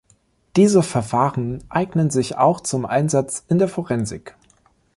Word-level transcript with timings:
Diese 0.55 0.81
Verfahren 0.81 1.63
eignen 1.69 2.09
sich 2.09 2.35
auch 2.35 2.61
zum 2.61 2.87
Einsatz 2.87 3.45
in 3.49 3.59
der 3.59 3.67
Forensik. 3.67 4.35